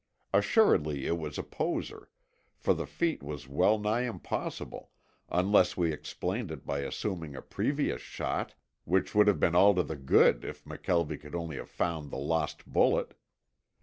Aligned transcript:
Assuredly 0.33 1.05
it 1.05 1.19
was 1.19 1.37
a 1.37 1.43
poser, 1.43 2.09
for 2.57 2.73
the 2.73 2.87
feat 2.87 3.21
was 3.21 3.47
well 3.47 3.77
nigh 3.77 4.01
impossible, 4.01 4.89
unless 5.29 5.77
we 5.77 5.93
explained 5.93 6.49
it 6.49 6.65
by 6.65 6.79
assuming 6.79 7.35
a 7.35 7.41
previous 7.43 8.01
shot, 8.01 8.55
which 8.83 9.13
would 9.13 9.27
have 9.27 9.39
been 9.39 9.53
all 9.53 9.75
to 9.75 9.83
the 9.83 9.95
good 9.95 10.43
if 10.43 10.63
McKelvie 10.65 11.21
could 11.21 11.35
only 11.35 11.57
have 11.57 11.69
found 11.69 12.09
the 12.09 12.17
lost 12.17 12.65
bullet. 12.65 13.13